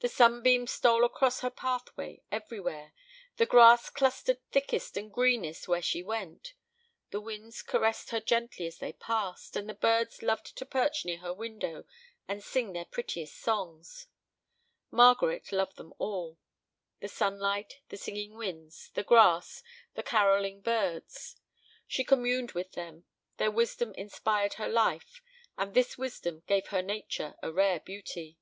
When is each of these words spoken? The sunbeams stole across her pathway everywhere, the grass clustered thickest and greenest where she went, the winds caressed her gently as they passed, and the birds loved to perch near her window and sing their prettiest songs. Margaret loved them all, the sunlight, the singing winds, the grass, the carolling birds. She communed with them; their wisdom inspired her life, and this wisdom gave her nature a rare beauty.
The 0.00 0.08
sunbeams 0.08 0.70
stole 0.70 1.04
across 1.04 1.40
her 1.40 1.50
pathway 1.50 2.22
everywhere, 2.32 2.94
the 3.36 3.44
grass 3.44 3.90
clustered 3.90 4.38
thickest 4.50 4.96
and 4.96 5.12
greenest 5.12 5.68
where 5.68 5.82
she 5.82 6.02
went, 6.02 6.54
the 7.10 7.20
winds 7.20 7.60
caressed 7.60 8.08
her 8.08 8.20
gently 8.20 8.66
as 8.66 8.78
they 8.78 8.94
passed, 8.94 9.56
and 9.56 9.68
the 9.68 9.74
birds 9.74 10.22
loved 10.22 10.56
to 10.56 10.64
perch 10.64 11.04
near 11.04 11.18
her 11.18 11.34
window 11.34 11.84
and 12.26 12.42
sing 12.42 12.72
their 12.72 12.86
prettiest 12.86 13.36
songs. 13.36 14.06
Margaret 14.90 15.52
loved 15.52 15.76
them 15.76 15.92
all, 15.98 16.38
the 17.00 17.08
sunlight, 17.08 17.80
the 17.90 17.98
singing 17.98 18.38
winds, 18.38 18.88
the 18.94 19.04
grass, 19.04 19.62
the 19.92 20.02
carolling 20.02 20.62
birds. 20.62 21.36
She 21.86 22.02
communed 22.02 22.52
with 22.52 22.72
them; 22.72 23.04
their 23.36 23.50
wisdom 23.50 23.92
inspired 23.92 24.54
her 24.54 24.70
life, 24.70 25.20
and 25.58 25.74
this 25.74 25.98
wisdom 25.98 26.44
gave 26.46 26.68
her 26.68 26.80
nature 26.80 27.34
a 27.42 27.52
rare 27.52 27.80
beauty. 27.80 28.38